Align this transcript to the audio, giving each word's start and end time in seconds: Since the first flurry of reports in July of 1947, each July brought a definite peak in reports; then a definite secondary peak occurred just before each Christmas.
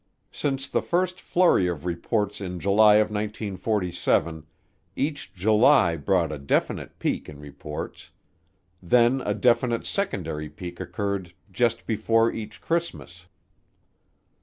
Since 0.31 0.67
the 0.67 0.81
first 0.81 1.21
flurry 1.21 1.67
of 1.67 1.85
reports 1.85 2.41
in 2.41 2.59
July 2.59 2.95
of 2.95 3.11
1947, 3.11 4.47
each 4.95 5.31
July 5.31 5.95
brought 5.95 6.31
a 6.31 6.39
definite 6.39 6.97
peak 6.97 7.29
in 7.29 7.39
reports; 7.39 8.09
then 8.81 9.21
a 9.21 9.35
definite 9.35 9.85
secondary 9.85 10.49
peak 10.49 10.79
occurred 10.79 11.33
just 11.51 11.85
before 11.85 12.31
each 12.31 12.61
Christmas. 12.61 13.27